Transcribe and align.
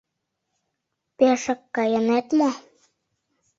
—Пешак 1.17 1.61
кайынет 1.75 2.27
мо? 2.37 2.49